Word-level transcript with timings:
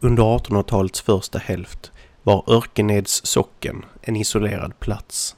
Under 0.00 0.22
1800-talets 0.22 1.00
första 1.00 1.38
hälft 1.38 1.90
var 2.22 2.44
Örkeneds 2.46 3.26
socken 3.26 3.84
en 4.02 4.16
isolerad 4.16 4.80
plats. 4.80 5.36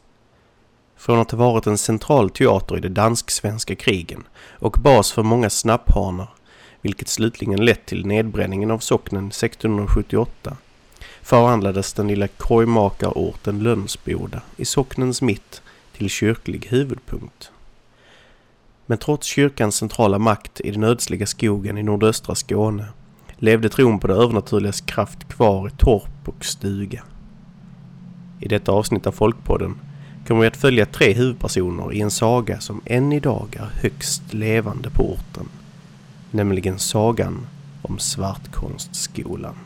Från 0.97 1.19
att 1.19 1.31
ha 1.31 1.39
varit 1.39 1.67
en 1.67 1.79
central 1.79 2.31
teater 2.31 2.77
i 2.77 2.81
de 2.81 2.89
dansk-svenska 2.89 3.75
krigen 3.75 4.25
och 4.59 4.77
bas 4.83 5.13
för 5.13 5.23
många 5.23 5.51
snapphanar, 5.51 6.29
vilket 6.81 7.09
slutligen 7.09 7.65
lett 7.65 7.87
till 7.87 8.07
nedbränningen 8.07 8.71
av 8.71 8.79
socknen 8.79 9.27
1678, 9.27 10.57
förvandlades 11.23 11.93
den 11.93 12.09
lilla 12.09 12.29
korgmakarorten 12.29 13.63
Lönsboda 13.63 14.43
i 14.57 14.65
socknens 14.65 15.23
mitt 15.23 15.63
till 15.93 16.11
kyrklig 16.11 16.67
huvudpunkt. 16.69 17.51
Men 18.87 18.99
trots 18.99 19.27
kyrkans 19.27 19.77
centrala 19.77 20.19
makt 20.19 20.61
i 20.61 20.71
den 20.71 20.85
ödsliga 20.85 21.27
skogen 21.27 21.79
i 21.79 21.83
nordöstra 21.83 22.35
Skåne 22.35 22.87
levde 23.41 23.69
tron 23.69 23.99
på 23.99 24.07
det 24.07 24.15
övernaturligas 24.15 24.81
kraft 24.81 25.29
kvar 25.29 25.69
i 25.69 25.71
torp 25.71 26.29
och 26.29 26.45
stuga. 26.45 27.03
I 28.41 28.49
detta 28.49 28.73
avsnitt 28.73 29.07
av 29.07 29.13
Folkpodden 29.13 29.75
kommer 30.27 30.41
vi 30.41 30.47
att 30.47 30.57
följa 30.57 30.87
tre 30.87 31.13
huvudpersoner 31.13 31.93
i 31.93 32.01
en 32.01 32.11
saga 32.11 32.61
som 32.61 32.81
än 32.85 33.13
idag 33.13 33.57
är 33.61 33.83
högst 33.83 34.35
levande 34.35 34.91
på 34.91 35.13
orten. 35.13 35.49
Nämligen 36.31 36.79
sagan 36.79 37.47
om 37.83 37.99
Svartkonstskolan. 37.99 39.57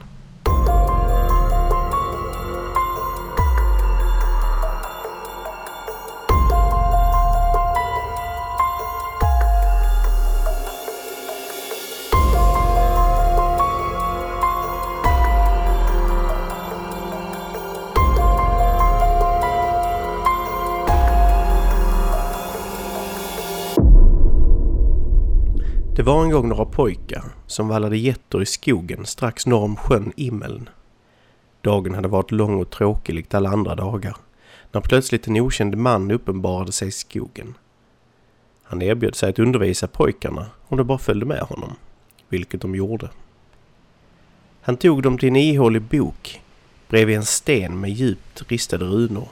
Var 26.04 26.24
en 26.24 26.30
gång 26.30 26.48
några 26.48 26.64
pojkar 26.64 27.24
som 27.46 27.68
vallade 27.68 27.96
getter 27.96 28.42
i 28.42 28.46
skogen 28.46 29.06
strax 29.06 29.46
norr 29.46 29.64
om 29.64 29.76
sjön 29.76 30.12
Immeln. 30.16 30.68
Dagen 31.60 31.94
hade 31.94 32.08
varit 32.08 32.30
lång 32.30 32.60
och 32.60 32.70
tråkig 32.70 33.14
likt 33.14 33.34
alla 33.34 33.48
andra 33.48 33.74
dagar 33.74 34.16
när 34.72 34.80
plötsligt 34.80 35.26
en 35.26 35.40
okänd 35.40 35.76
man 35.76 36.10
uppenbarade 36.10 36.72
sig 36.72 36.88
i 36.88 36.90
skogen. 36.90 37.54
Han 38.62 38.82
erbjöd 38.82 39.14
sig 39.14 39.30
att 39.30 39.38
undervisa 39.38 39.86
pojkarna 39.86 40.46
om 40.68 40.78
de 40.78 40.86
bara 40.86 40.98
följde 40.98 41.26
med 41.26 41.40
honom, 41.40 41.72
vilket 42.28 42.60
de 42.60 42.74
gjorde. 42.74 43.10
Han 44.60 44.76
tog 44.76 45.02
dem 45.02 45.18
till 45.18 45.28
en 45.28 45.36
ihålig 45.36 45.82
bok 45.82 46.40
bredvid 46.88 47.16
en 47.16 47.24
sten 47.24 47.80
med 47.80 47.90
djupt 47.90 48.50
ristade 48.50 48.84
runor 48.84 49.28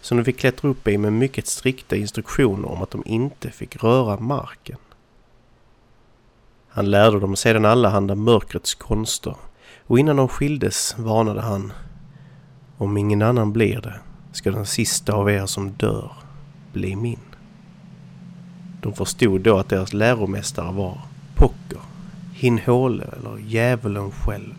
som 0.00 0.16
de 0.16 0.24
fick 0.24 0.38
klättra 0.38 0.70
upp 0.70 0.88
i 0.88 0.98
med 0.98 1.12
mycket 1.12 1.46
strikta 1.46 1.96
instruktioner 1.96 2.68
om 2.68 2.82
att 2.82 2.90
de 2.90 3.02
inte 3.06 3.50
fick 3.50 3.84
röra 3.84 4.20
marken. 4.20 4.78
Han 6.74 6.90
lärde 6.90 7.20
dem 7.20 7.36
sedan 7.36 7.64
allehanda 7.64 8.14
mörkrets 8.14 8.74
konster 8.74 9.36
och 9.86 9.98
innan 9.98 10.16
de 10.16 10.28
skildes 10.28 10.94
varnade 10.98 11.40
han. 11.40 11.72
Om 12.78 12.96
ingen 12.96 13.22
annan 13.22 13.52
blir 13.52 13.80
det 13.80 13.94
ska 14.32 14.50
den 14.50 14.66
sista 14.66 15.12
av 15.12 15.30
er 15.30 15.46
som 15.46 15.70
dör 15.70 16.12
bli 16.72 16.96
min. 16.96 17.18
De 18.80 18.92
förstod 18.92 19.40
då 19.40 19.58
att 19.58 19.68
deras 19.68 19.92
läromästare 19.92 20.72
var 20.72 20.98
Pocker, 21.36 21.80
Hinhåle 22.32 23.04
eller 23.04 23.38
Djävulen 23.38 24.10
själv. 24.10 24.54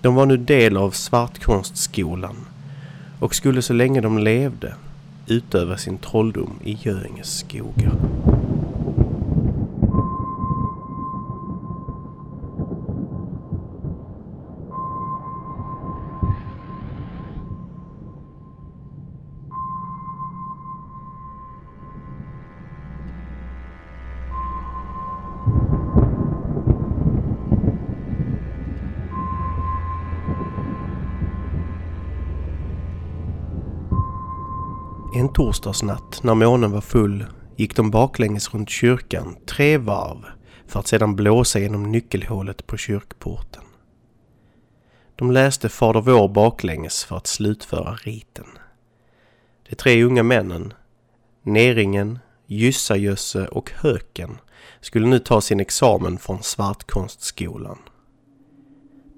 De 0.00 0.14
var 0.14 0.26
nu 0.26 0.36
del 0.36 0.76
av 0.76 0.90
Svartkonstskolan 0.90 2.36
och 3.20 3.34
skulle 3.34 3.62
så 3.62 3.72
länge 3.72 4.00
de 4.00 4.18
levde 4.18 4.74
utöva 5.26 5.76
sin 5.76 5.98
trolldom 5.98 6.58
i 6.64 6.78
Göinges 6.82 7.38
skogar. 7.38 8.13
En 35.16 35.32
torsdagsnatt 35.32 36.22
när 36.22 36.34
månen 36.34 36.70
var 36.70 36.80
full 36.80 37.24
gick 37.56 37.76
de 37.76 37.90
baklänges 37.90 38.54
runt 38.54 38.70
kyrkan 38.70 39.36
tre 39.46 39.78
varv 39.78 40.24
för 40.66 40.80
att 40.80 40.86
sedan 40.86 41.16
blåsa 41.16 41.58
genom 41.58 41.92
nyckelhålet 41.92 42.66
på 42.66 42.76
kyrkporten. 42.76 43.62
De 45.16 45.30
läste 45.30 45.68
Fader 45.68 46.00
vår 46.00 46.28
baklänges 46.28 47.04
för 47.04 47.16
att 47.16 47.26
slutföra 47.26 47.94
riten. 47.94 48.46
De 49.68 49.76
tre 49.76 50.04
unga 50.04 50.22
männen, 50.22 50.72
Neringen, 51.42 52.18
Gyssajösse 52.46 53.46
och 53.46 53.70
Höken 53.70 54.38
skulle 54.80 55.06
nu 55.06 55.18
ta 55.18 55.40
sin 55.40 55.60
examen 55.60 56.18
från 56.18 56.42
Svartkonstskolan. 56.42 57.78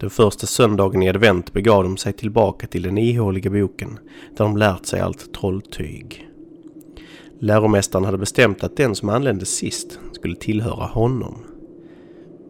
Den 0.01 0.11
första 0.11 0.47
söndagen 0.47 1.03
i 1.03 1.09
advent 1.09 1.53
begav 1.53 1.83
de 1.83 1.97
sig 1.97 2.13
tillbaka 2.13 2.67
till 2.67 2.83
den 2.83 2.99
ihåliga 2.99 3.51
boken 3.51 3.99
där 4.37 4.45
de 4.45 4.57
lärt 4.57 4.87
sig 4.87 5.01
allt 5.01 5.35
trolltyg. 5.35 6.29
Läromästaren 7.39 8.05
hade 8.05 8.19
bestämt 8.19 8.65
att 8.65 8.77
den 8.77 8.95
som 8.95 9.09
anlände 9.09 9.47
sist 9.47 9.99
skulle 10.13 10.37
tillhöra 10.37 10.87
honom. 10.87 11.35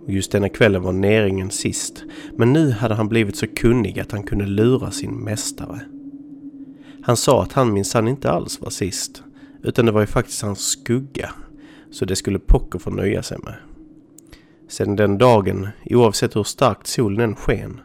Just 0.06 0.32
denna 0.32 0.48
kvällen 0.48 0.82
var 0.82 0.92
näringen 0.92 1.50
sist, 1.50 2.04
men 2.36 2.52
nu 2.52 2.70
hade 2.70 2.94
han 2.94 3.08
blivit 3.08 3.36
så 3.36 3.46
kunnig 3.46 4.00
att 4.00 4.12
han 4.12 4.22
kunde 4.22 4.46
lura 4.46 4.90
sin 4.90 5.24
mästare. 5.24 5.80
Han 7.02 7.16
sa 7.16 7.42
att 7.42 7.52
han 7.52 7.72
minsann 7.72 8.08
inte 8.08 8.30
alls 8.30 8.60
var 8.60 8.70
sist, 8.70 9.22
utan 9.62 9.86
det 9.86 9.92
var 9.92 10.00
ju 10.00 10.06
faktiskt 10.06 10.42
hans 10.42 10.60
skugga, 10.60 11.30
så 11.90 12.04
det 12.04 12.16
skulle 12.16 12.38
Pocker 12.38 12.78
få 12.78 12.90
nöja 12.90 13.22
sig 13.22 13.38
med. 13.42 13.54
Sedan 14.68 14.96
den 14.96 15.18
dagen, 15.18 15.68
oavsett 15.90 16.36
hur 16.36 16.42
starkt 16.42 16.86
solen 16.86 17.20
än 17.20 17.36
sken, 17.36 17.80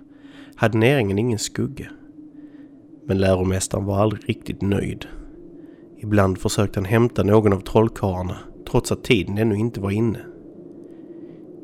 hade 0.55 0.77
näringen 0.77 1.19
ingen 1.19 1.39
skugga. 1.39 1.87
Men 3.05 3.17
läromästaren 3.17 3.85
var 3.85 3.99
aldrig 3.99 4.29
riktigt 4.29 4.61
nöjd. 4.61 5.05
Ibland 5.97 6.37
försökte 6.37 6.79
han 6.79 6.85
hämta 6.85 7.23
någon 7.23 7.53
av 7.53 7.59
trollkarlarna 7.59 8.37
trots 8.69 8.91
att 8.91 9.03
tiden 9.03 9.37
ännu 9.37 9.55
inte 9.55 9.81
var 9.81 9.91
inne. 9.91 10.19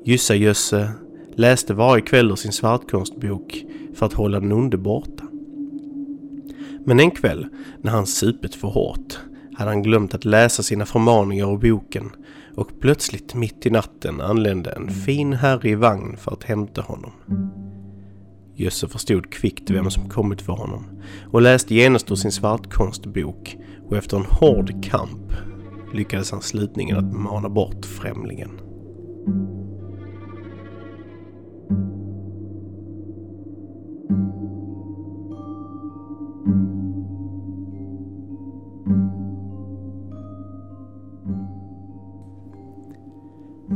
Gyssajösse 0.06 0.92
läste 1.36 1.74
varje 1.74 2.02
kväll 2.02 2.32
ur 2.32 2.36
sin 2.36 2.52
svartkonstbok 2.52 3.66
för 3.94 4.06
att 4.06 4.14
hålla 4.14 4.40
den 4.40 4.52
onde 4.52 4.78
borta. 4.78 5.24
Men 6.86 7.00
en 7.00 7.12
kväll, 7.12 7.48
när 7.82 7.92
han 7.92 8.08
supit 8.08 8.56
för 8.56 8.68
hårt, 8.68 9.20
hade 9.54 9.72
han 9.72 9.84
glömt 9.84 10.14
att 10.14 10.26
läsa 10.26 10.64
sina 10.64 10.86
förmaningar 10.86 11.54
ur 11.54 11.58
boken 11.58 12.12
och 12.58 12.80
plötsligt 12.82 13.36
mitt 13.36 13.66
i 13.66 13.70
natten 13.70 14.22
anlände 14.22 14.72
en 14.72 14.90
fin 14.90 15.34
herre 15.34 15.70
i 15.70 15.76
vagn 15.76 16.18
för 16.18 16.32
att 16.32 16.44
hämta 16.44 16.82
honom. 16.82 17.12
Jösse 18.56 18.88
förstod 18.88 19.32
kvickt 19.32 19.70
vem 19.70 19.92
som 19.92 20.10
kommit 20.10 20.42
för 20.42 20.54
honom 20.54 20.86
och 21.32 21.42
läste 21.42 21.76
genast 21.76 22.12
ur 22.12 22.16
sin 22.16 22.32
svartkonstbok 22.32 23.58
och 23.90 23.98
efter 23.98 24.18
en 24.18 24.26
hård 24.26 24.84
kamp 24.84 25.34
lyckades 25.94 26.32
han 26.32 26.42
slutligen 26.42 26.98
att 26.98 27.14
mana 27.14 27.50
bort 27.50 27.86
främlingen. 27.86 28.52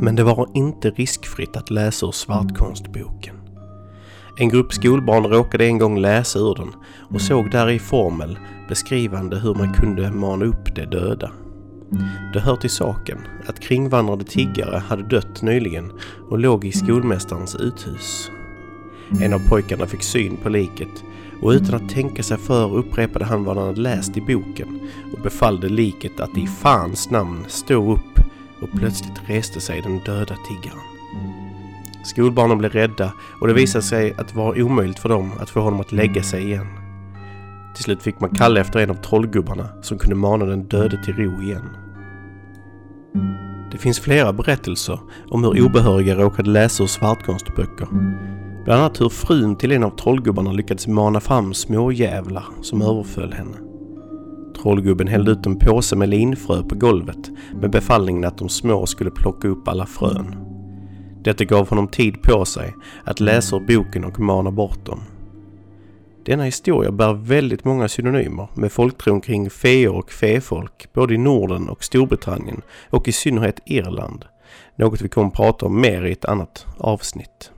Men 0.02 0.16
det 0.16 0.24
var 0.24 0.48
inte 0.54 0.90
riskfritt 0.90 1.56
att 1.56 1.70
läsa 1.70 2.06
ur 2.06 2.12
Svartkonstboken. 2.12 3.36
En 4.38 4.48
grupp 4.48 4.72
skolbarn 4.72 5.24
råkade 5.24 5.66
en 5.66 5.78
gång 5.78 5.98
läsa 5.98 6.38
ur 6.38 6.54
den 6.54 6.74
och 7.10 7.20
såg 7.20 7.50
där 7.50 7.70
i 7.70 7.78
formel 7.78 8.38
beskrivande 8.68 9.38
hur 9.38 9.54
man 9.54 9.74
kunde 9.74 10.10
mana 10.10 10.44
upp 10.44 10.74
de 10.74 10.84
döda. 10.86 11.30
Det 12.32 12.40
hör 12.40 12.56
till 12.56 12.70
saken 12.70 13.18
att 13.46 13.60
kringvandrande 13.60 14.24
tiggare 14.24 14.78
hade 14.78 15.02
dött 15.02 15.42
nyligen 15.42 15.92
och 16.30 16.38
låg 16.38 16.64
i 16.64 16.72
skolmästarens 16.72 17.56
uthus. 17.56 18.30
En 19.20 19.32
av 19.32 19.48
pojkarna 19.48 19.86
fick 19.86 20.02
syn 20.02 20.36
på 20.36 20.48
liket 20.48 21.04
och 21.42 21.50
utan 21.50 21.74
att 21.74 21.90
tänka 21.90 22.22
sig 22.22 22.38
för 22.38 22.76
upprepade 22.76 23.24
han 23.24 23.44
vad 23.44 23.56
han 23.56 23.66
hade 23.66 23.80
läst 23.80 24.16
i 24.16 24.20
boken 24.20 24.80
och 25.12 25.22
befallde 25.22 25.68
liket 25.68 26.20
att 26.20 26.38
i 26.38 26.46
fans 26.46 27.10
namn 27.10 27.44
stå 27.48 27.92
upp 27.92 28.21
och 28.62 28.78
plötsligt 28.78 29.20
reste 29.26 29.60
sig 29.60 29.82
den 29.82 29.98
döda 29.98 30.36
tiggaren. 30.48 30.80
Skolbarnen 32.04 32.58
blev 32.58 32.72
rädda 32.72 33.12
och 33.40 33.48
det 33.48 33.54
visade 33.54 33.84
sig 33.84 34.14
att 34.18 34.28
det 34.28 34.36
var 34.36 34.62
omöjligt 34.62 34.98
för 34.98 35.08
dem 35.08 35.32
att 35.40 35.50
få 35.50 35.60
honom 35.60 35.80
att 35.80 35.92
lägga 35.92 36.22
sig 36.22 36.42
igen. 36.42 36.66
Till 37.74 37.84
slut 37.84 38.02
fick 38.02 38.20
man 38.20 38.30
kalla 38.30 38.60
efter 38.60 38.80
en 38.80 38.90
av 38.90 38.94
trollgubbarna 38.94 39.68
som 39.82 39.98
kunde 39.98 40.16
mana 40.16 40.44
den 40.44 40.62
döde 40.62 41.04
till 41.04 41.14
ro 41.14 41.42
igen. 41.42 41.68
Det 43.72 43.78
finns 43.78 44.00
flera 44.00 44.32
berättelser 44.32 44.98
om 45.28 45.44
hur 45.44 45.64
obehöriga 45.64 46.14
råkade 46.14 46.50
läsa 46.50 46.82
ur 46.82 46.86
svartkonstböcker. 46.86 47.88
Bland 48.64 48.80
annat 48.80 49.00
hur 49.00 49.08
frun 49.08 49.56
till 49.56 49.72
en 49.72 49.84
av 49.84 49.90
trollgubbarna 49.90 50.52
lyckades 50.52 50.86
mana 50.86 51.20
fram 51.20 51.54
småjävlar 51.54 52.44
som 52.62 52.82
överföll 52.82 53.32
henne. 53.32 53.71
Trollgubben 54.62 55.08
hällde 55.08 55.30
ut 55.30 55.46
en 55.46 55.58
påse 55.58 55.96
med 55.96 56.08
linfrö 56.08 56.62
på 56.62 56.74
golvet 56.74 57.30
med 57.60 57.70
befallningen 57.70 58.24
att 58.24 58.38
de 58.38 58.48
små 58.48 58.86
skulle 58.86 59.10
plocka 59.10 59.48
upp 59.48 59.68
alla 59.68 59.86
frön. 59.86 60.36
Detta 61.24 61.44
gav 61.44 61.68
honom 61.68 61.88
tid 61.88 62.22
på 62.22 62.44
sig 62.44 62.74
att 63.04 63.20
läsa 63.20 63.56
ur 63.56 63.60
boken 63.60 64.04
och 64.04 64.20
mana 64.20 64.50
bort 64.50 64.86
dem. 64.86 65.00
Denna 66.24 66.44
historia 66.44 66.92
bär 66.92 67.12
väldigt 67.12 67.64
många 67.64 67.88
synonymer 67.88 68.48
med 68.54 68.72
folktron 68.72 69.20
kring 69.20 69.50
feor 69.50 69.96
och 69.96 70.10
fefolk 70.10 70.88
både 70.92 71.14
i 71.14 71.18
Norden 71.18 71.68
och 71.68 71.84
Storbritannien 71.84 72.62
och 72.90 73.08
i 73.08 73.12
synnerhet 73.12 73.60
Irland. 73.66 74.24
Något 74.76 75.00
vi 75.00 75.08
kommer 75.08 75.28
att 75.28 75.34
prata 75.34 75.66
om 75.66 75.80
mer 75.80 76.04
i 76.04 76.12
ett 76.12 76.24
annat 76.24 76.66
avsnitt. 76.78 77.52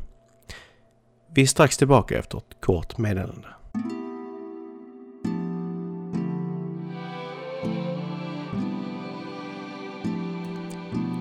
Vi 1.35 1.43
är 1.43 1.47
strax 1.47 1.79
tillbaka 1.79 2.19
efter 2.19 2.39
ett 2.39 2.61
kort 2.61 2.99
meddelande. 2.99 3.49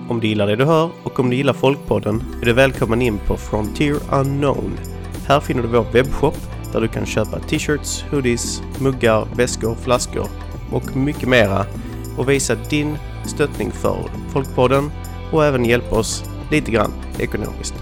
Om 0.08 0.20
du 0.20 0.26
gillar 0.26 0.46
det 0.46 0.56
du 0.56 0.64
hör 0.64 0.90
och 1.02 1.20
om 1.20 1.30
du 1.30 1.36
gillar 1.36 1.52
Folkpodden 1.52 2.22
är 2.42 2.46
du 2.46 2.52
välkommen 2.52 3.02
in 3.02 3.18
på 3.18 3.36
Frontier 3.36 3.96
Unknown. 4.12 4.78
Här 5.26 5.40
finner 5.40 5.62
du 5.62 5.68
vår 5.68 5.86
webbshop 5.92 6.36
där 6.72 6.80
du 6.80 6.88
kan 6.88 7.06
köpa 7.06 7.38
t-shirts, 7.38 8.04
hoodies, 8.10 8.62
muggar, 8.80 9.26
väskor, 9.36 9.74
flaskor 9.74 10.26
och 10.72 10.96
mycket 10.96 11.28
mera 11.28 11.66
och 12.18 12.28
visa 12.28 12.54
din 12.54 12.98
stöttning 13.26 13.72
för 13.72 14.10
Folkpodden 14.32 14.90
och 15.32 15.44
även 15.44 15.64
hjälpa 15.64 15.96
oss 15.96 16.24
lite 16.50 16.70
grann 16.70 16.92
ekonomiskt. 17.18 17.74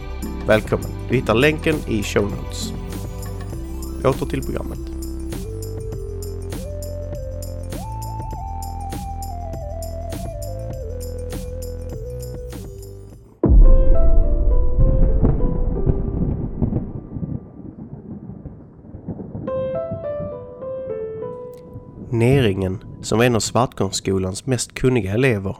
Välkommen! 0.46 0.90
Du 1.08 1.14
hittar 1.14 1.34
länken 1.34 1.76
i 1.86 2.02
show 2.02 2.22
notes. 2.22 2.72
Åter 4.04 4.26
till 4.26 4.42
programmet. 4.42 4.91
Neringen, 22.12 22.78
som 23.02 23.18
var 23.18 23.24
en 23.24 23.36
av 23.36 23.40
Svartgårdsskolans 23.40 24.46
mest 24.46 24.74
kunniga 24.74 25.14
elever, 25.14 25.56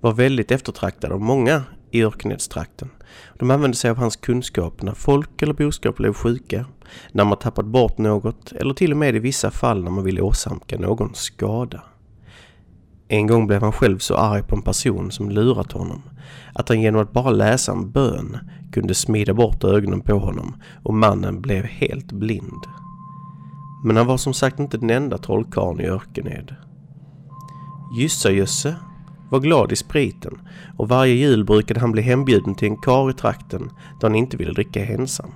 var 0.00 0.12
väldigt 0.12 0.50
eftertraktad 0.50 1.12
av 1.12 1.20
många 1.20 1.62
i 1.90 2.02
Örkenedstrakten. 2.02 2.90
De 3.38 3.50
använde 3.50 3.76
sig 3.76 3.90
av 3.90 3.96
hans 3.96 4.16
kunskap 4.16 4.82
när 4.82 4.92
folk 4.92 5.42
eller 5.42 5.54
boskap 5.54 5.96
blev 5.96 6.12
sjuka, 6.12 6.66
när 7.12 7.24
man 7.24 7.38
tappat 7.38 7.66
bort 7.66 7.98
något 7.98 8.52
eller 8.52 8.74
till 8.74 8.92
och 8.92 8.98
med 8.98 9.16
i 9.16 9.18
vissa 9.18 9.50
fall 9.50 9.84
när 9.84 9.90
man 9.90 10.04
ville 10.04 10.20
åsamka 10.20 10.78
någon 10.78 11.14
skada. 11.14 11.82
En 13.08 13.26
gång 13.26 13.46
blev 13.46 13.62
han 13.62 13.72
själv 13.72 13.98
så 13.98 14.14
arg 14.14 14.42
på 14.42 14.56
en 14.56 14.62
person 14.62 15.10
som 15.10 15.30
lurat 15.30 15.72
honom 15.72 16.02
att 16.54 16.68
han 16.68 16.80
genom 16.80 17.02
att 17.02 17.12
bara 17.12 17.30
läsa 17.30 17.72
en 17.72 17.90
bön 17.90 18.38
kunde 18.72 18.94
smida 18.94 19.34
bort 19.34 19.64
ögonen 19.64 20.00
på 20.00 20.18
honom 20.18 20.56
och 20.84 20.94
mannen 20.94 21.40
blev 21.40 21.64
helt 21.64 22.12
blind. 22.12 22.66
Men 23.86 23.96
han 23.96 24.06
var 24.06 24.16
som 24.16 24.34
sagt 24.34 24.60
inte 24.60 24.78
den 24.78 24.90
enda 24.90 25.18
trollkarlen 25.18 25.80
i 25.80 25.88
Örkened. 25.88 26.54
Gyssajösse 27.98 28.76
var 29.30 29.40
glad 29.40 29.72
i 29.72 29.76
spriten 29.76 30.38
och 30.76 30.88
varje 30.88 31.14
jul 31.14 31.44
brukade 31.44 31.80
han 31.80 31.92
bli 31.92 32.02
hembjuden 32.02 32.54
till 32.54 32.68
en 32.68 32.76
kar 32.76 33.10
i 33.10 33.12
trakten 33.12 33.70
då 34.00 34.06
han 34.06 34.14
inte 34.14 34.36
ville 34.36 34.52
dricka 34.52 34.86
ensam. 34.86 35.30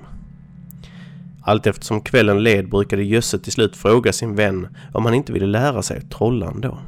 Allt 1.42 1.66
eftersom 1.66 2.00
kvällen 2.00 2.42
led 2.42 2.70
brukade 2.70 3.02
Jösse 3.02 3.38
till 3.38 3.52
slut 3.52 3.76
fråga 3.76 4.12
sin 4.12 4.34
vän 4.34 4.68
om 4.94 5.04
han 5.04 5.14
inte 5.14 5.32
ville 5.32 5.46
lära 5.46 5.82
sig 5.82 6.00
trolla 6.00 6.50
ändå. 6.50 6.78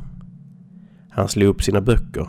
Han 1.11 1.29
slog 1.29 1.49
upp 1.49 1.63
sina 1.63 1.81
böcker 1.81 2.27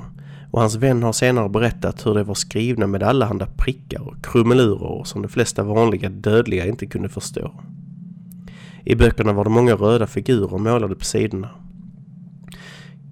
och 0.51 0.59
hans 0.59 0.75
vän 0.75 1.03
har 1.03 1.13
senare 1.13 1.50
berättat 1.50 2.06
hur 2.06 2.15
de 2.15 2.24
var 2.24 2.36
skrivna 2.36 2.88
med 2.88 3.03
allehanda 3.03 3.47
prickar 3.57 4.07
och 4.07 4.25
krumelurer 4.25 5.03
som 5.03 5.21
de 5.21 5.27
flesta 5.27 5.63
vanliga 5.63 6.09
dödliga 6.09 6.65
inte 6.65 6.86
kunde 6.86 7.09
förstå. 7.09 7.51
I 8.85 8.95
böckerna 8.95 9.33
var 9.33 9.44
det 9.44 9.50
många 9.50 9.74
röda 9.74 10.07
figurer 10.07 10.57
målade 10.57 10.95
på 10.95 11.06
sidorna. 11.06 11.50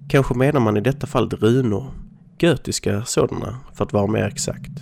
Kanske 0.08 0.34
menar 0.34 0.60
man 0.60 0.76
i 0.76 0.80
detta 0.80 1.06
fall 1.06 1.30
runor, 1.30 1.84
götiska 2.38 3.04
sådana 3.04 3.58
för 3.74 3.84
att 3.84 3.92
vara 3.92 4.06
mer 4.06 4.24
exakt. 4.24 4.72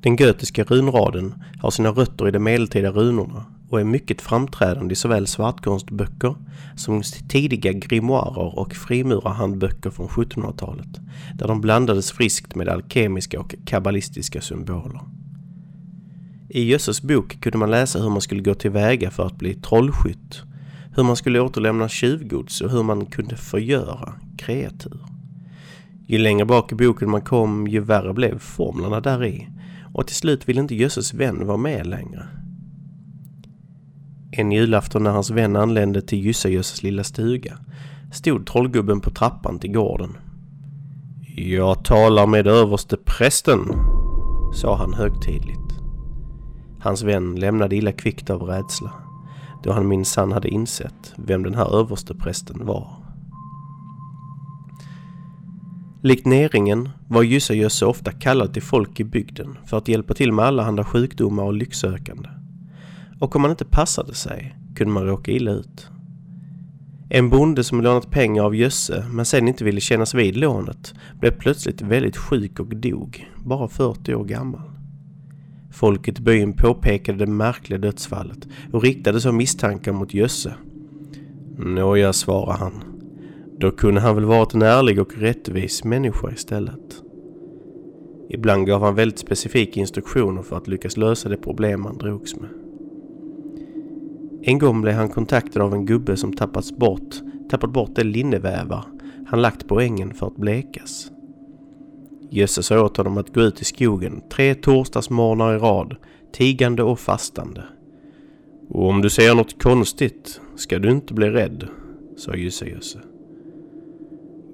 Den 0.00 0.16
götiska 0.16 0.64
runraden 0.64 1.34
har 1.60 1.70
sina 1.70 1.88
rötter 1.88 2.28
i 2.28 2.30
de 2.30 2.38
medeltida 2.38 2.90
runorna 2.90 3.44
och 3.70 3.80
är 3.80 3.84
mycket 3.84 4.20
framträdande 4.20 4.92
i 4.92 4.96
såväl 4.96 5.26
svartkonstböcker 5.26 6.34
som 6.76 7.02
tidiga 7.28 7.72
grimoarer 7.72 8.58
och 8.58 8.72
frimurarhandböcker 8.72 9.90
från 9.90 10.08
1700-talet, 10.08 11.00
där 11.34 11.48
de 11.48 11.60
blandades 11.60 12.12
friskt 12.12 12.54
med 12.54 12.68
alkemiska 12.68 13.40
och 13.40 13.54
kabbalistiska 13.64 14.40
symboler. 14.40 15.00
I 16.56 16.64
Jösses 16.64 17.02
bok 17.02 17.40
kunde 17.40 17.58
man 17.58 17.70
läsa 17.70 17.98
hur 18.02 18.10
man 18.10 18.20
skulle 18.20 18.42
gå 18.42 18.54
tillväga 18.54 19.10
för 19.10 19.26
att 19.26 19.38
bli 19.38 19.54
trollskytt, 19.54 20.42
hur 20.94 21.02
man 21.02 21.16
skulle 21.16 21.40
återlämna 21.40 21.88
tjuvgods 21.88 22.60
och 22.60 22.70
hur 22.70 22.82
man 22.82 23.06
kunde 23.06 23.36
förgöra 23.36 24.12
kreatur. 24.38 25.00
Ju 26.06 26.18
längre 26.18 26.44
bak 26.44 26.72
i 26.72 26.74
boken 26.74 27.10
man 27.10 27.22
kom, 27.22 27.66
ju 27.66 27.80
värre 27.80 28.14
blev 28.14 28.38
formlerna 28.38 29.00
där 29.00 29.24
i 29.24 29.48
och 29.94 30.06
till 30.06 30.16
slut 30.16 30.48
ville 30.48 30.60
inte 30.60 30.74
Jösses 30.74 31.14
vän 31.14 31.46
vara 31.46 31.56
med 31.56 31.86
längre. 31.86 32.26
En 34.32 34.52
julafton 34.52 35.02
när 35.02 35.10
hans 35.10 35.30
vän 35.30 35.56
anlände 35.56 36.02
till 36.02 36.18
Gyssajösses 36.18 36.82
lilla 36.82 37.04
stuga 37.04 37.58
stod 38.12 38.46
trollgubben 38.46 39.00
på 39.00 39.10
trappan 39.10 39.58
till 39.58 39.72
gården. 39.72 40.16
Jag 41.36 41.84
talar 41.84 42.26
med 42.26 42.46
överste 42.46 42.96
prästen, 42.96 43.60
sa 44.54 44.76
han 44.76 44.94
högtidligt. 44.94 45.65
Hans 46.86 47.02
vän 47.02 47.34
lämnade 47.34 47.76
illa 47.76 47.92
kvickt 47.92 48.30
av 48.30 48.42
rädsla, 48.42 48.92
då 49.62 49.72
han 49.72 49.88
minsann 49.88 50.32
hade 50.32 50.48
insett 50.48 51.14
vem 51.16 51.42
den 51.42 51.54
här 51.54 51.78
översteprästen 51.80 52.66
var. 52.66 52.88
Likt 56.02 56.26
Neringen 56.26 56.88
var 57.08 57.22
Gyssajösse 57.22 57.86
ofta 57.86 58.12
kallad 58.12 58.52
till 58.52 58.62
folk 58.62 59.00
i 59.00 59.04
bygden 59.04 59.58
för 59.64 59.78
att 59.78 59.88
hjälpa 59.88 60.14
till 60.14 60.32
med 60.32 60.44
allehanda 60.44 60.84
sjukdomar 60.84 61.42
och 61.42 61.54
lycksökande. 61.54 62.28
Och 63.20 63.36
om 63.36 63.42
man 63.42 63.50
inte 63.50 63.64
passade 63.64 64.14
sig 64.14 64.56
kunde 64.76 64.92
man 64.92 65.06
råka 65.06 65.30
illa 65.30 65.50
ut. 65.50 65.88
En 67.08 67.30
bonde 67.30 67.64
som 67.64 67.80
lånat 67.80 68.10
pengar 68.10 68.42
av 68.42 68.56
Jösse 68.56 69.04
men 69.10 69.24
sen 69.24 69.48
inte 69.48 69.64
ville 69.64 69.80
kännas 69.80 70.14
vid 70.14 70.36
lånet 70.36 70.94
blev 71.20 71.30
plötsligt 71.30 71.82
väldigt 71.82 72.16
sjuk 72.16 72.60
och 72.60 72.76
dog, 72.76 73.28
bara 73.44 73.68
40 73.68 74.14
år 74.14 74.24
gammal. 74.24 74.75
Folket 75.76 76.18
i 76.18 76.22
byn 76.22 76.52
påpekade 76.52 77.18
det 77.18 77.32
märkliga 77.32 77.78
dödsfallet 77.78 78.48
och 78.72 78.82
riktade 78.82 79.20
så 79.20 79.32
misstankar 79.32 79.92
mot 79.92 80.14
Jösse. 80.14 80.54
Nåja, 81.58 82.12
svarade 82.12 82.58
han. 82.58 82.72
Då 83.58 83.70
kunde 83.70 84.00
han 84.00 84.14
väl 84.14 84.24
varit 84.24 84.54
en 84.54 84.62
ärlig 84.62 85.00
och 85.00 85.18
rättvis 85.18 85.84
människa 85.84 86.30
istället. 86.30 87.02
Ibland 88.30 88.66
gav 88.66 88.82
han 88.82 88.94
väldigt 88.94 89.18
specifika 89.18 89.80
instruktioner 89.80 90.42
för 90.42 90.56
att 90.56 90.68
lyckas 90.68 90.96
lösa 90.96 91.28
det 91.28 91.36
problem 91.36 91.84
han 91.84 91.98
drogs 91.98 92.36
med. 92.36 92.50
En 94.42 94.58
gång 94.58 94.80
blev 94.80 94.94
han 94.94 95.08
kontaktad 95.08 95.62
av 95.62 95.74
en 95.74 95.86
gubbe 95.86 96.16
som 96.16 96.32
tappats 96.32 96.76
bort, 96.76 97.14
tappat 97.50 97.72
bort 97.72 97.90
de 97.94 98.04
linnevävar 98.04 98.84
han 99.26 99.42
lagt 99.42 99.68
på 99.68 99.80
ängen 99.80 100.14
för 100.14 100.26
att 100.26 100.36
blekas. 100.36 101.10
Jösse 102.30 102.62
sa 102.62 102.84
åt 102.84 102.96
honom 102.96 103.18
att 103.18 103.34
gå 103.34 103.40
ut 103.40 103.60
i 103.60 103.64
skogen 103.64 104.22
tre 104.30 104.54
torsdagsmorgnar 104.54 105.54
i 105.54 105.58
rad, 105.58 105.96
tigande 106.32 106.82
och 106.82 106.98
fastande. 106.98 107.62
Och 108.68 108.88
om 108.88 109.02
du 109.02 109.10
ser 109.10 109.34
något 109.34 109.62
konstigt 109.62 110.40
ska 110.56 110.78
du 110.78 110.90
inte 110.90 111.14
bli 111.14 111.30
rädd, 111.30 111.68
sa 112.16 112.34
Jösse-Jösse. 112.34 112.98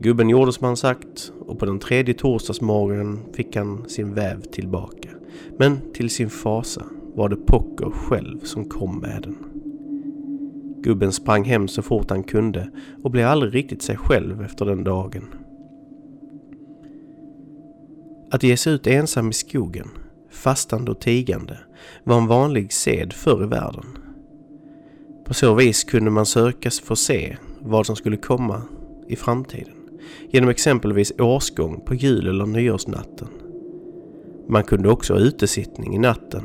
Gubben 0.00 0.28
gjorde 0.28 0.52
som 0.52 0.66
han 0.66 0.76
sagt 0.76 1.32
och 1.46 1.58
på 1.58 1.66
den 1.66 1.78
tredje 1.78 2.14
torsdagsmorgonen 2.14 3.18
fick 3.32 3.56
han 3.56 3.88
sin 3.88 4.14
väv 4.14 4.40
tillbaka. 4.40 5.08
Men 5.58 5.78
till 5.94 6.10
sin 6.10 6.30
fasa 6.30 6.84
var 7.14 7.28
det 7.28 7.36
Pocker 7.36 7.90
själv 7.90 8.40
som 8.40 8.64
kom 8.64 8.98
med 8.98 9.22
den. 9.22 9.36
Gubben 10.82 11.12
sprang 11.12 11.44
hem 11.44 11.68
så 11.68 11.82
fort 11.82 12.10
han 12.10 12.22
kunde 12.22 12.70
och 13.02 13.10
blev 13.10 13.26
aldrig 13.26 13.54
riktigt 13.54 13.82
sig 13.82 13.96
själv 13.96 14.42
efter 14.42 14.64
den 14.64 14.84
dagen. 14.84 15.24
Att 18.32 18.42
ge 18.42 18.56
sig 18.56 18.72
ut 18.72 18.86
ensam 18.86 19.30
i 19.30 19.32
skogen, 19.32 19.88
fastande 20.30 20.90
och 20.90 21.00
tigande 21.00 21.58
var 22.04 22.18
en 22.18 22.26
vanlig 22.26 22.72
sed 22.72 23.12
förr 23.12 23.44
i 23.44 23.46
världen. 23.46 23.84
På 25.26 25.34
så 25.34 25.54
vis 25.54 25.84
kunde 25.84 26.10
man 26.10 26.26
sökas 26.26 26.80
få 26.80 26.96
se 26.96 27.36
vad 27.60 27.86
som 27.86 27.96
skulle 27.96 28.16
komma 28.16 28.62
i 29.08 29.16
framtiden 29.16 29.74
genom 30.30 30.50
exempelvis 30.50 31.12
årsgång 31.18 31.80
på 31.86 31.94
jul 31.94 32.28
eller 32.28 32.46
nyårsnatten. 32.46 33.28
Man 34.48 34.64
kunde 34.64 34.88
också 34.88 35.12
ha 35.12 35.20
utesittning 35.20 35.94
i 35.94 35.98
natten 35.98 36.42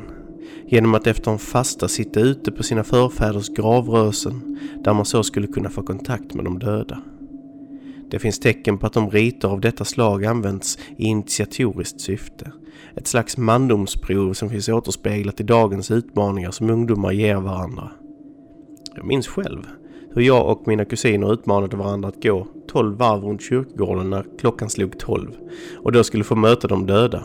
genom 0.66 0.94
att 0.94 1.06
efter 1.06 1.30
en 1.30 1.38
fasta 1.38 1.88
sitta 1.88 2.20
ute 2.20 2.52
på 2.52 2.62
sina 2.62 2.84
förfäders 2.84 3.48
gravrösen 3.48 4.58
där 4.84 4.94
man 4.94 5.04
så 5.04 5.22
skulle 5.22 5.46
kunna 5.46 5.70
få 5.70 5.82
kontakt 5.82 6.34
med 6.34 6.44
de 6.44 6.58
döda. 6.58 7.02
Det 8.10 8.18
finns 8.18 8.38
tecken 8.38 8.78
på 8.78 8.86
att 8.86 8.92
de 8.92 9.10
riter 9.10 9.48
av 9.48 9.60
detta 9.60 9.84
slag 9.84 10.24
används 10.24 10.78
i 10.96 11.04
initiatoriskt 11.04 12.00
syfte. 12.00 12.52
Ett 12.96 13.06
slags 13.06 13.36
mandomsprov 13.36 14.32
som 14.32 14.50
finns 14.50 14.68
återspeglat 14.68 15.40
i 15.40 15.42
dagens 15.42 15.90
utmaningar 15.90 16.50
som 16.50 16.70
ungdomar 16.70 17.12
ger 17.12 17.36
varandra. 17.36 17.90
Jag 18.96 19.06
minns 19.06 19.28
själv 19.28 19.66
hur 20.14 20.22
jag 20.22 20.50
och 20.50 20.68
mina 20.68 20.84
kusiner 20.84 21.32
utmanade 21.32 21.76
varandra 21.76 22.08
att 22.08 22.22
gå 22.22 22.46
12 22.68 22.96
varv 22.96 23.24
runt 23.24 23.42
kyrkogården 23.42 24.10
när 24.10 24.24
klockan 24.38 24.70
slog 24.70 24.98
12 24.98 25.30
och 25.78 25.92
då 25.92 26.04
skulle 26.04 26.24
få 26.24 26.36
möta 26.36 26.68
de 26.68 26.86
döda. 26.86 27.22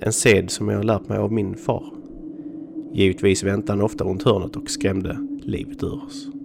En 0.00 0.12
sed 0.12 0.50
som 0.50 0.68
jag 0.68 0.84
lärt 0.84 1.08
mig 1.08 1.18
av 1.18 1.32
min 1.32 1.56
far. 1.56 1.84
Givetvis 2.92 3.44
väntade 3.44 3.72
han 3.72 3.84
ofta 3.84 4.04
runt 4.04 4.22
hörnet 4.22 4.56
och 4.56 4.70
skrämde 4.70 5.16
livet 5.42 5.82
ur 5.82 6.04
oss. 6.04 6.39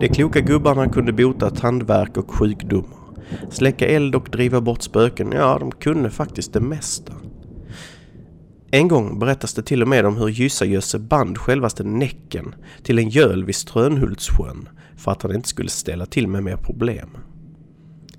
De 0.00 0.08
kloka 0.08 0.40
gubbarna 0.40 0.88
kunde 0.88 1.12
bota 1.12 1.50
tandvärk 1.50 2.16
och 2.16 2.30
sjukdomar. 2.30 2.98
Släcka 3.50 3.86
eld 3.86 4.14
och 4.14 4.28
driva 4.32 4.60
bort 4.60 4.82
spöken, 4.82 5.32
ja 5.32 5.58
de 5.58 5.72
kunde 5.72 6.10
faktiskt 6.10 6.52
det 6.52 6.60
mesta. 6.60 7.12
En 8.70 8.88
gång 8.88 9.18
berättas 9.18 9.54
det 9.54 9.62
till 9.62 9.82
och 9.82 9.88
med 9.88 10.06
om 10.06 10.16
hur 10.16 10.28
Gyssajösse 10.28 10.98
band 10.98 11.38
självaste 11.38 11.84
Näcken 11.84 12.54
till 12.82 12.98
en 12.98 13.08
göl 13.08 13.44
vid 13.44 13.54
Strönhultssjön 13.54 14.68
för 14.96 15.12
att 15.12 15.22
han 15.22 15.34
inte 15.34 15.48
skulle 15.48 15.68
ställa 15.68 16.06
till 16.06 16.28
med 16.28 16.42
mer 16.42 16.56
problem. 16.56 17.08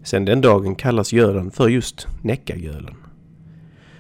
Sen 0.04 0.26
den 0.26 0.42
dagen 0.42 0.76
kallas 0.76 1.14
gölen 1.14 1.52
för 1.52 1.68
just 1.68 2.08
Näckagölen. 2.22 2.96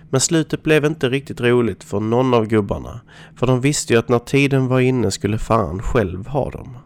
Men 0.09 0.21
slutet 0.21 0.63
blev 0.63 0.85
inte 0.85 1.09
riktigt 1.09 1.41
roligt 1.41 1.83
för 1.83 1.99
någon 1.99 2.33
av 2.33 2.47
gubbarna, 2.47 3.01
för 3.35 3.47
de 3.47 3.61
visste 3.61 3.93
ju 3.93 3.99
att 3.99 4.09
när 4.09 4.19
tiden 4.19 4.67
var 4.67 4.79
inne 4.79 5.11
skulle 5.11 5.37
fan 5.37 5.81
själv 5.81 6.27
ha 6.27 6.49
dem. 6.49 6.77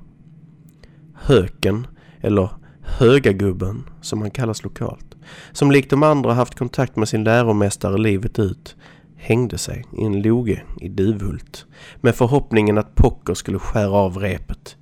Höken, 1.27 1.87
eller 2.21 2.49
Högagubben 2.81 3.89
som 4.01 4.21
han 4.21 4.31
kallas 4.31 4.63
lokalt, 4.63 5.15
som 5.51 5.71
likt 5.71 5.89
de 5.89 6.03
andra 6.03 6.33
haft 6.33 6.55
kontakt 6.55 6.95
med 6.95 7.09
sin 7.09 7.23
läromästare 7.23 7.97
livet 7.97 8.39
ut, 8.39 8.75
hängde 9.15 9.57
sig 9.57 9.85
i 9.97 10.03
en 10.03 10.21
loge 10.21 10.63
i 10.81 10.89
Duvhult 10.89 11.65
med 11.95 12.15
förhoppningen 12.15 12.77
att 12.77 12.95
Pocker 12.95 13.33
skulle 13.33 13.59
skära 13.59 13.91
av 13.91 14.17
repet, 14.17 14.77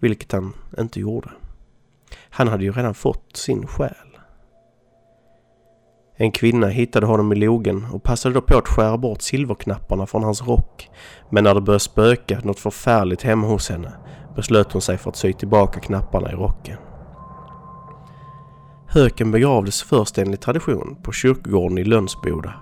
vilket 0.00 0.32
han 0.32 0.52
inte 0.78 1.00
gjorde. 1.00 1.30
Han 2.30 2.48
hade 2.48 2.64
ju 2.64 2.72
redan 2.72 2.94
fått 2.94 3.36
sin 3.36 3.66
själ. 3.66 4.09
En 6.22 6.32
kvinna 6.32 6.68
hittade 6.68 7.06
honom 7.06 7.32
i 7.32 7.36
logen 7.36 7.86
och 7.92 8.02
passade 8.02 8.34
då 8.34 8.40
på 8.40 8.58
att 8.58 8.68
skära 8.68 8.98
bort 8.98 9.22
silverknapparna 9.22 10.06
från 10.06 10.22
hans 10.22 10.42
rock. 10.42 10.88
Men 11.30 11.44
när 11.44 11.54
det 11.54 11.60
började 11.60 11.80
spöka 11.80 12.40
något 12.44 12.58
förfärligt 12.58 13.22
hemma 13.22 13.46
hos 13.46 13.70
henne 13.70 13.92
beslöt 14.36 14.72
hon 14.72 14.82
sig 14.82 14.98
för 14.98 15.10
att 15.10 15.16
sy 15.16 15.32
tillbaka 15.32 15.80
knapparna 15.80 16.32
i 16.32 16.34
rocken. 16.34 16.76
Höken 18.88 19.30
begravdes 19.30 19.82
först 19.82 20.18
enligt 20.18 20.40
tradition 20.40 20.96
på 21.02 21.12
kyrkogården 21.12 21.78
i 21.78 21.84
Lönsboda. 21.84 22.54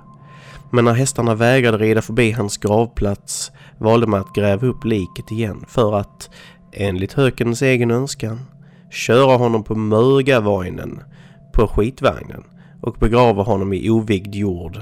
Men 0.71 0.85
när 0.85 0.93
hästarna 0.93 1.35
vägrade 1.35 1.79
rida 1.79 2.03
förbi 2.03 2.33
hans 2.33 2.57
gravplats 2.57 3.53
valde 3.79 4.07
man 4.07 4.21
att 4.21 4.35
gräva 4.35 4.67
upp 4.67 4.85
liket 4.85 5.31
igen 5.31 5.65
för 5.69 5.97
att, 5.97 6.31
enligt 6.73 7.13
hökens 7.13 7.63
egen 7.63 7.91
önskan, 7.91 8.41
köra 8.91 9.37
honom 9.37 9.65
på 9.65 9.75
Mörgavainen 9.75 11.01
på 11.55 11.69
skitvagnen 11.69 12.45
och 12.81 12.97
begraver 13.01 13.43
honom 13.43 13.73
i 13.73 13.91
ovigd 13.91 14.35
jord. 14.35 14.81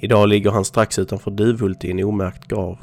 Idag 0.00 0.28
ligger 0.28 0.50
han 0.50 0.64
strax 0.64 0.98
utanför 0.98 1.30
Duvhult 1.30 1.84
i 1.84 1.90
en 1.90 2.04
omärkt 2.04 2.48
grav. 2.48 2.78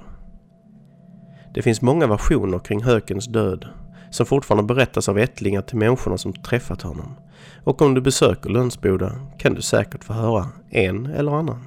Det 1.53 1.61
finns 1.61 1.81
många 1.81 2.07
versioner 2.07 2.59
kring 2.59 2.83
Hökens 2.83 3.27
död 3.27 3.67
som 4.09 4.25
fortfarande 4.25 4.73
berättas 4.73 5.09
av 5.09 5.19
ättlingar 5.19 5.61
till 5.61 5.77
människorna 5.77 6.17
som 6.17 6.33
träffat 6.33 6.81
honom. 6.81 7.15
Och 7.63 7.81
om 7.81 7.93
du 7.93 8.01
besöker 8.01 8.49
Lönsboda 8.49 9.11
kan 9.37 9.53
du 9.53 9.61
säkert 9.61 10.03
få 10.03 10.13
höra 10.13 10.47
en 10.69 11.05
eller 11.05 11.31
annan. 11.31 11.63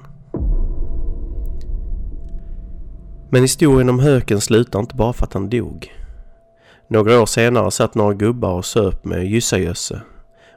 Men 3.30 3.42
historien 3.42 3.88
om 3.88 3.98
Höken 3.98 4.40
slutar 4.40 4.80
inte 4.80 4.96
bara 4.96 5.12
för 5.12 5.24
att 5.24 5.32
han 5.32 5.50
dog. 5.50 5.92
Några 6.88 7.20
år 7.20 7.26
senare 7.26 7.70
satt 7.70 7.94
några 7.94 8.14
gubbar 8.14 8.52
och 8.52 8.64
söp 8.64 9.04
med 9.04 9.26
gyssagösse 9.26 10.02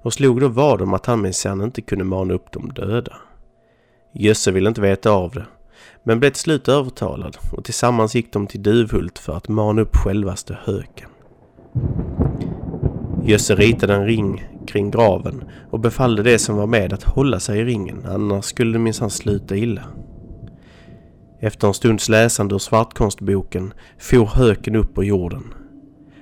och 0.02 0.14
slog 0.14 0.42
då 0.42 0.48
vad 0.48 0.82
om 0.82 0.94
att 0.94 1.06
han 1.06 1.22
minsann 1.22 1.62
inte 1.62 1.82
kunde 1.82 2.06
mana 2.06 2.34
upp 2.34 2.52
de 2.52 2.74
döda. 2.74 3.16
Jösse 4.14 4.52
ville 4.52 4.70
inte 4.70 4.82
veta 4.82 5.12
av 5.12 5.32
det 5.32 5.46
men 6.04 6.20
blev 6.20 6.30
till 6.30 6.42
slut 6.42 6.68
övertalad 6.68 7.38
och 7.52 7.64
tillsammans 7.64 8.16
gick 8.16 8.34
de 8.34 8.48
till 8.48 8.64
Duvhult 8.64 9.20
för 9.20 9.38
att 9.38 9.48
mana 9.48 9.82
upp 9.82 9.96
självaste 9.96 10.58
höken. 10.64 11.10
Jösse 13.24 13.56
ritade 13.56 13.94
en 13.94 14.06
ring 14.06 14.48
kring 14.68 14.92
graven 14.92 15.44
och 15.72 15.80
befallde 15.80 16.24
det 16.24 16.40
som 16.40 16.56
var 16.56 16.68
med 16.68 16.94
att 16.94 17.04
hålla 17.04 17.40
sig 17.40 17.60
i 17.60 17.66
ringen, 17.66 18.06
annars 18.06 18.46
skulle 18.46 18.74
det 18.74 18.80
minsann 18.80 19.10
sluta 19.10 19.56
illa. 19.56 19.84
Efter 21.40 21.68
en 21.68 21.74
stunds 21.74 22.10
läsande 22.10 22.56
ur 22.56 22.60
svartkonstboken 22.60 23.74
for 24.00 24.26
höken 24.26 24.76
upp 24.76 24.94
på 24.94 25.04
jorden. 25.04 25.54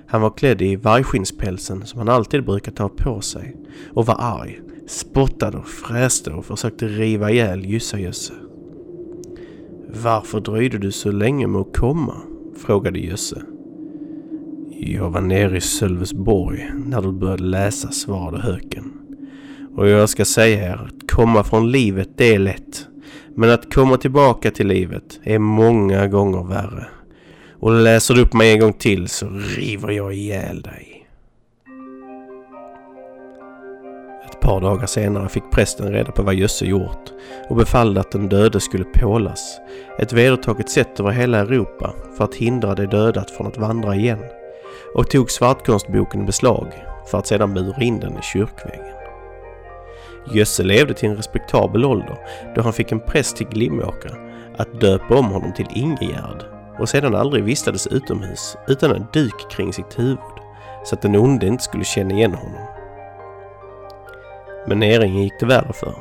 Han 0.08 0.22
var 0.22 0.30
klädd 0.30 0.62
i 0.62 0.76
vargskinnspälsen 0.76 1.86
som 1.86 2.00
han 2.00 2.10
alltid 2.10 2.46
brukat 2.46 2.76
ta 2.76 2.90
på 2.90 3.22
sig 3.22 3.56
och 3.94 4.06
var 4.06 4.16
arg, 4.20 4.62
spottade 4.88 5.58
och 5.58 5.68
fräste 5.68 6.32
och 6.32 6.46
försökte 6.46 6.88
riva 6.88 7.32
ihjäl 7.32 7.66
Jösse. 7.66 8.34
Varför 10.04 10.40
dröjde 10.40 10.78
du 10.78 10.92
så 10.92 11.12
länge 11.12 11.48
med 11.48 11.62
att 11.62 11.78
komma? 11.78 12.16
frågade 12.58 13.00
Jösse. 13.00 13.42
Jag 14.80 15.10
var 15.10 15.22
nere 15.22 15.58
i 15.58 15.62
Sölvesborg 15.62 16.72
när 16.86 17.02
du 17.02 17.12
började 17.12 17.44
läsa, 17.44 17.92
svarade 17.92 18.42
höken. 18.42 18.94
Och 19.76 19.88
jag 19.88 20.10
ska 20.10 20.26
säga 20.26 20.72
er 20.72 20.88
att 20.88 21.12
komma 21.12 21.44
från 21.44 21.72
livet 21.72 22.10
det 22.16 22.36
är 22.36 22.40
lätt. 22.40 22.88
Men 23.36 23.50
att 23.50 23.74
komma 23.74 23.98
tillbaka 23.98 24.52
till 24.52 24.68
livet 24.68 25.20
är 25.24 25.40
många 25.40 26.08
gånger 26.08 26.44
värre. 26.44 26.88
Och 27.60 27.72
läser 27.72 28.14
du 28.14 28.22
upp 28.22 28.34
mig 28.34 28.52
en 28.52 28.60
gång 28.60 28.74
till 28.74 29.08
så 29.08 29.30
river 29.58 29.92
jag 29.92 30.14
ihjäl 30.14 30.62
dig. 30.62 31.08
Ett 34.26 34.40
par 34.40 34.62
dagar 34.62 34.86
senare 34.86 35.30
fick 35.30 35.52
prästen 35.52 35.92
reda 35.92 36.12
på 36.12 36.24
vad 36.24 36.36
Jösse 36.36 36.66
gjort 36.66 37.14
och 37.50 37.56
befallde 37.56 38.00
att 38.00 38.12
den 38.12 38.30
döde 38.30 38.60
skulle 38.60 38.84
pålas. 38.84 39.58
Ett 40.00 40.14
vedertaget 40.14 40.70
sätt 40.70 41.00
över 41.00 41.12
hela 41.12 41.38
Europa 41.38 41.94
för 42.18 42.24
att 42.24 42.36
hindra 42.36 42.76
de 42.76 42.86
döda 42.86 43.26
från 43.38 43.48
att 43.48 43.58
vandra 43.58 43.96
igen. 43.96 44.24
Och 44.96 45.10
tog 45.10 45.32
svartkonstboken 45.32 46.22
i 46.22 46.26
beslag 46.26 46.68
för 47.12 47.18
att 47.18 47.28
sedan 47.28 47.54
bura 47.54 47.82
in 47.82 48.00
den 48.00 48.18
i 48.18 48.22
kyrkväggen. 48.22 48.96
Jösse 50.34 50.64
levde 50.64 50.94
till 50.94 51.10
en 51.10 51.16
respektabel 51.16 51.86
ålder 51.86 52.18
då 52.56 52.62
han 52.62 52.74
fick 52.74 52.92
en 52.92 53.00
präst 53.00 53.38
till 53.38 53.48
Glimåkra 53.48 54.16
att 54.58 54.82
döpa 54.82 55.16
om 55.16 55.26
honom 55.26 55.54
till 55.54 55.68
Ingegärd 55.76 56.57
och 56.80 56.90
sedan 56.90 57.16
aldrig 57.16 57.44
vistades 57.44 57.88
utomhus 57.88 58.58
utan 58.68 58.92
en 58.92 59.08
duk 59.14 59.52
kring 59.52 59.74
sitt 59.74 60.00
huvud 60.00 60.18
så 60.84 60.96
att 60.96 61.02
den 61.02 61.16
onde 61.16 61.48
inte 61.48 61.64
skulle 61.64 61.84
känna 61.84 62.14
igen 62.14 62.34
honom. 62.34 62.68
Men 64.68 64.80
Neringen 64.80 65.24
gick 65.24 65.40
det 65.40 65.46
värre 65.46 65.74
för. 65.74 65.96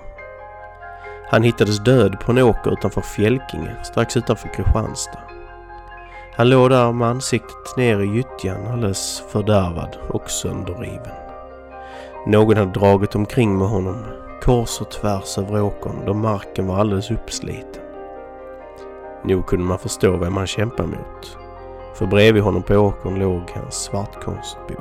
Han 1.28 1.42
hittades 1.42 1.78
död 1.78 2.20
på 2.20 2.32
en 2.32 2.38
åker 2.38 2.72
utanför 2.72 3.00
Fjälkinge 3.00 3.84
strax 3.84 4.16
utanför 4.16 4.48
Kristianstad. 4.48 5.20
Han 6.36 6.48
låg 6.50 6.70
där 6.70 6.92
med 6.92 7.08
ansiktet 7.08 7.76
ner 7.76 8.00
i 8.00 8.16
gyttjan 8.16 8.66
alldeles 8.66 9.22
fördärvad 9.32 9.96
och 10.08 10.30
sönderriven. 10.30 11.14
Någon 12.26 12.56
hade 12.56 12.70
dragit 12.70 13.14
omkring 13.14 13.58
med 13.58 13.68
honom 13.68 14.04
kors 14.42 14.80
och 14.80 14.90
tvärs 14.90 15.38
över 15.38 15.62
åkern 15.62 16.06
då 16.06 16.14
marken 16.14 16.66
var 16.66 16.78
alldeles 16.78 17.10
uppsliten. 17.10 17.82
Nog 19.26 19.46
kunde 19.46 19.64
man 19.64 19.78
förstå 19.78 20.16
vem 20.16 20.36
han 20.36 20.46
kämpade 20.46 20.88
mot. 20.88 21.38
För 21.94 22.06
bredvid 22.06 22.42
honom 22.42 22.62
på 22.62 22.74
åkern 22.74 23.18
låg 23.18 23.42
hans 23.54 23.74
svartkonstbok. 23.74 24.78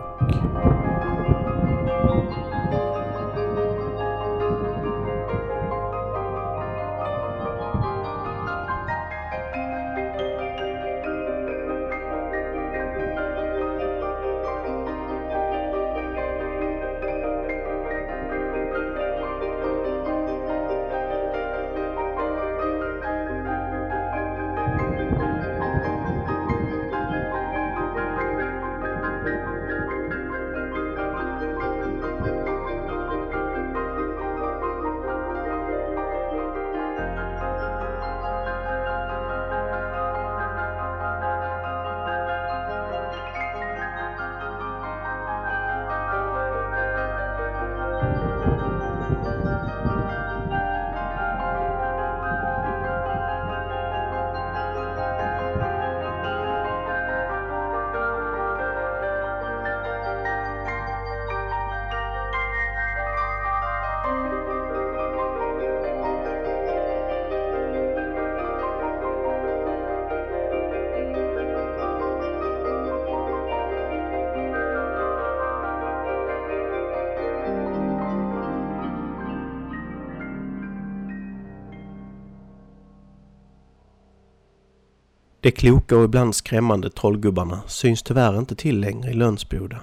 De 85.45 85.51
kloka 85.51 85.97
och 85.97 86.03
ibland 86.03 86.35
skrämmande 86.35 86.89
trollgubbarna 86.89 87.61
syns 87.67 88.03
tyvärr 88.03 88.39
inte 88.39 88.55
till 88.55 88.79
längre 88.79 89.11
i 89.11 89.13
Lönsboda. 89.13 89.79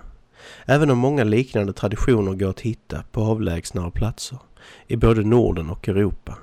Även 0.67 0.91
om 0.91 0.99
många 0.99 1.25
liknande 1.25 1.73
traditioner 1.73 2.35
går 2.35 2.51
att 2.51 2.61
hitta 2.61 3.05
på 3.13 3.21
avlägsnare 3.21 3.91
platser 3.91 4.39
i 4.87 4.97
både 4.97 5.23
Norden 5.23 5.71
och 5.71 5.89
Europa. 5.89 6.37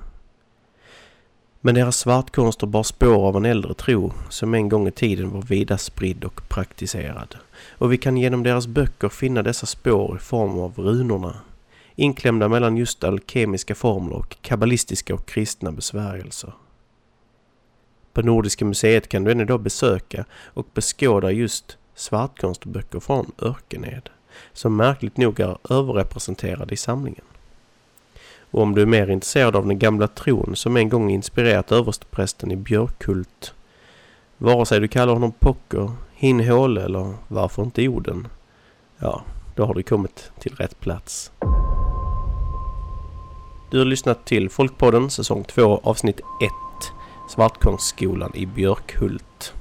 Men 1.60 1.74
deras 1.74 1.96
svartkonster 1.96 2.66
bar 2.66 2.82
spår 2.82 3.28
av 3.28 3.36
en 3.36 3.44
äldre 3.44 3.74
tro 3.74 4.12
som 4.28 4.54
en 4.54 4.68
gång 4.68 4.88
i 4.88 4.92
tiden 4.92 5.30
var 5.30 5.42
vida 5.42 5.78
spridd 5.78 6.24
och 6.24 6.48
praktiserad. 6.48 7.36
Och 7.70 7.92
vi 7.92 7.98
kan 7.98 8.16
genom 8.16 8.42
deras 8.42 8.66
böcker 8.66 9.08
finna 9.08 9.42
dessa 9.42 9.66
spår 9.66 10.16
i 10.16 10.18
form 10.18 10.58
av 10.58 10.78
runorna, 10.78 11.36
inklämda 11.94 12.48
mellan 12.48 12.76
just 12.76 13.04
alkemiska 13.04 13.74
formler 13.74 14.16
och 14.16 14.36
kabbalistiska 14.42 15.14
och 15.14 15.26
kristna 15.26 15.72
besvärjelser. 15.72 16.52
På 18.12 18.22
Nordiska 18.22 18.64
museet 18.64 19.08
kan 19.08 19.24
du 19.24 19.30
än 19.30 19.40
idag 19.40 19.60
besöka 19.60 20.24
och 20.54 20.66
beskåda 20.74 21.30
just 21.30 21.76
svartkonstböcker 21.94 23.00
från 23.00 23.32
Örkened, 23.38 24.08
som 24.52 24.76
märkligt 24.76 25.16
nog 25.16 25.40
är 25.40 25.58
överrepresenterade 25.70 26.74
i 26.74 26.76
samlingen. 26.76 27.24
Och 28.50 28.62
om 28.62 28.74
du 28.74 28.82
är 28.82 28.86
mer 28.86 29.10
intresserad 29.10 29.56
av 29.56 29.66
den 29.66 29.78
gamla 29.78 30.08
tron 30.08 30.56
som 30.56 30.76
en 30.76 30.88
gång 30.88 31.10
inspirerat 31.10 31.72
översteprästen 31.72 32.50
i 32.50 32.56
Björkult, 32.56 33.54
vare 34.38 34.66
sig 34.66 34.80
du 34.80 34.88
kallar 34.88 35.12
honom 35.12 35.32
Pocker, 35.32 35.92
Hinhåle 36.14 36.82
eller 36.82 37.14
varför 37.28 37.62
inte 37.62 37.88
Oden, 37.88 38.28
ja, 38.98 39.22
då 39.54 39.64
har 39.64 39.74
du 39.74 39.82
kommit 39.82 40.32
till 40.38 40.54
rätt 40.54 40.80
plats. 40.80 41.32
Du 43.70 43.78
har 43.78 43.84
lyssnat 43.84 44.24
till 44.24 44.50
Folkpodden 44.50 45.10
säsong 45.10 45.44
2 45.44 45.80
avsnitt 45.82 46.20
1 46.20 46.24
Svartkonstskolan 47.30 48.30
i 48.34 48.46
Björkhult. 48.46 49.54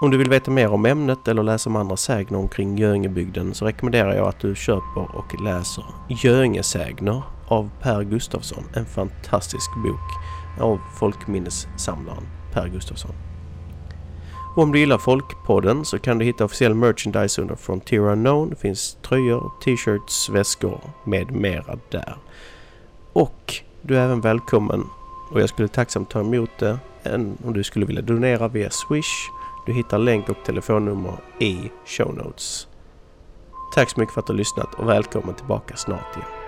Om 0.00 0.10
du 0.10 0.18
vill 0.18 0.30
veta 0.30 0.50
mer 0.50 0.72
om 0.72 0.86
ämnet 0.86 1.28
eller 1.28 1.42
läsa 1.42 1.70
om 1.70 1.76
andra 1.76 1.96
sägner 1.96 2.38
omkring 2.38 2.78
Göingebygden 2.78 3.54
så 3.54 3.66
rekommenderar 3.66 4.14
jag 4.14 4.28
att 4.28 4.40
du 4.40 4.54
köper 4.54 5.16
och 5.16 5.40
läser 5.42 5.84
Göingesägner 6.08 7.22
av 7.48 7.70
Per 7.80 8.02
Gustafsson. 8.02 8.64
En 8.74 8.86
fantastisk 8.86 9.70
bok 9.84 10.10
av 10.60 10.80
folkminnessamlaren 10.98 12.28
Per 12.52 12.68
Gustafsson. 12.68 13.12
Och 14.56 14.62
om 14.62 14.72
du 14.72 14.78
gillar 14.78 14.98
Folkpodden 14.98 15.84
så 15.84 15.98
kan 15.98 16.18
du 16.18 16.24
hitta 16.24 16.44
officiell 16.44 16.74
merchandise 16.74 17.42
under 17.42 17.56
Frontier 17.56 18.00
Unknown. 18.00 18.50
Det 18.50 18.56
finns 18.56 18.98
tröjor, 19.02 19.50
t-shirts, 19.64 20.28
väskor 20.30 20.80
med 21.04 21.30
mera 21.30 21.78
där. 21.90 22.16
Och 23.12 23.54
du 23.82 23.98
är 23.98 24.04
även 24.04 24.20
välkommen 24.20 24.86
och 25.30 25.40
jag 25.40 25.48
skulle 25.48 25.68
tacksamt 25.68 26.10
ta 26.10 26.20
emot 26.20 26.50
det 26.58 26.78
än 27.02 27.38
om 27.44 27.52
du 27.52 27.64
skulle 27.64 27.86
vilja 27.86 28.02
donera 28.02 28.48
via 28.48 28.70
Swish. 28.70 29.30
Du 29.66 29.72
hittar 29.72 29.98
länk 29.98 30.28
och 30.28 30.44
telefonnummer 30.44 31.14
i 31.38 31.70
show 31.86 32.14
notes. 32.14 32.68
Tack 33.74 33.90
så 33.90 34.00
mycket 34.00 34.14
för 34.14 34.20
att 34.20 34.26
du 34.26 34.32
har 34.32 34.38
lyssnat 34.38 34.74
och 34.74 34.88
välkommen 34.88 35.34
tillbaka 35.34 35.76
snart 35.76 36.16
igen. 36.16 36.39